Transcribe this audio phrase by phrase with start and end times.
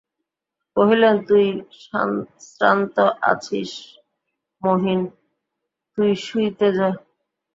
[0.75, 1.45] কহিলেন, তুই
[2.47, 2.95] শ্রান্ত
[3.31, 3.71] আছিস
[4.61, 4.99] মহিন,
[5.93, 6.89] তুই শুইতে যা।